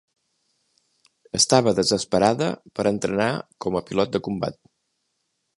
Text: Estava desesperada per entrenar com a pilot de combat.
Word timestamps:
Estava 1.41 1.75
desesperada 1.81 2.49
per 2.79 2.89
entrenar 2.95 3.31
com 3.67 3.81
a 3.81 3.85
pilot 3.91 4.17
de 4.17 4.27
combat. 4.31 4.63